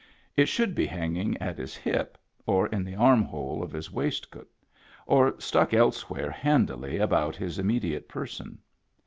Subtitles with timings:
[0.35, 2.17] It should be hanging at his hip,
[2.47, 4.49] or in the armhole of his waistcoat,
[5.05, 8.57] or stuck elsewhere handily about his immediate person.